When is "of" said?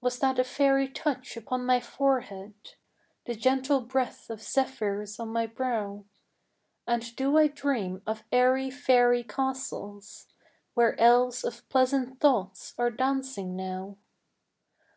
4.30-4.42, 8.04-8.24, 11.44-11.68